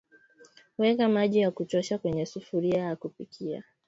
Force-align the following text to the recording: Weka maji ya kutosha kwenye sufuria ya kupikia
Weka 0.77 1.09
maji 1.09 1.39
ya 1.39 1.51
kutosha 1.51 1.97
kwenye 1.97 2.25
sufuria 2.25 2.79
ya 2.83 2.95
kupikia 2.95 3.63